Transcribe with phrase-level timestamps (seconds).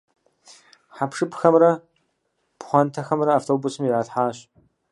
[0.95, 1.71] Хьэпшыпхэмрэ
[2.59, 4.37] пхъуантэхэмрэ автобусым иралъхьащ.